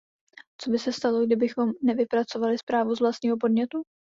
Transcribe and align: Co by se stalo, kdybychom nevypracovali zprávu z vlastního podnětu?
Co 0.61 0.69
by 0.71 0.79
se 0.79 0.93
stalo, 0.93 1.25
kdybychom 1.25 1.71
nevypracovali 1.83 2.57
zprávu 2.57 2.95
z 2.95 2.99
vlastního 2.99 3.37
podnětu? 3.37 3.83